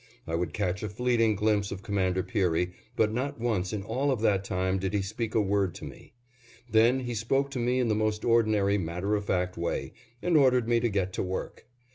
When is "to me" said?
5.75-6.13, 7.51-7.79